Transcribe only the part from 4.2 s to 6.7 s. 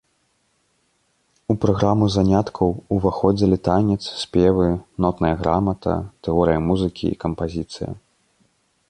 спевы, нотная грамата, тэорыя